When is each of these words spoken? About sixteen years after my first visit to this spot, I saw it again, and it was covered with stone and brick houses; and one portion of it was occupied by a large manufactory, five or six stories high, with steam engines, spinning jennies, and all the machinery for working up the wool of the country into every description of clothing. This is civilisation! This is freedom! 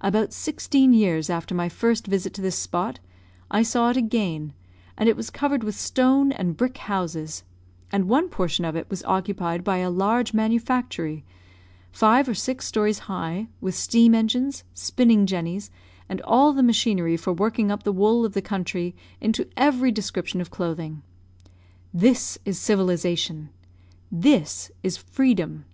About 0.00 0.32
sixteen 0.32 0.92
years 0.92 1.30
after 1.30 1.54
my 1.54 1.68
first 1.68 2.08
visit 2.08 2.34
to 2.34 2.40
this 2.42 2.58
spot, 2.58 2.98
I 3.52 3.62
saw 3.62 3.88
it 3.90 3.96
again, 3.96 4.52
and 4.98 5.08
it 5.08 5.16
was 5.16 5.30
covered 5.30 5.62
with 5.62 5.76
stone 5.78 6.32
and 6.32 6.56
brick 6.56 6.76
houses; 6.78 7.44
and 7.92 8.08
one 8.08 8.28
portion 8.30 8.64
of 8.64 8.74
it 8.74 8.90
was 8.90 9.04
occupied 9.04 9.62
by 9.62 9.76
a 9.76 9.88
large 9.88 10.34
manufactory, 10.34 11.24
five 11.92 12.28
or 12.28 12.34
six 12.34 12.66
stories 12.66 12.98
high, 13.06 13.46
with 13.60 13.76
steam 13.76 14.12
engines, 14.12 14.64
spinning 14.74 15.24
jennies, 15.24 15.70
and 16.08 16.20
all 16.22 16.52
the 16.52 16.64
machinery 16.64 17.16
for 17.16 17.32
working 17.32 17.70
up 17.70 17.84
the 17.84 17.92
wool 17.92 18.24
of 18.24 18.32
the 18.34 18.42
country 18.42 18.96
into 19.20 19.48
every 19.56 19.92
description 19.92 20.40
of 20.40 20.50
clothing. 20.50 21.00
This 21.94 22.40
is 22.44 22.58
civilisation! 22.58 23.50
This 24.10 24.72
is 24.82 24.96
freedom! 24.96 25.64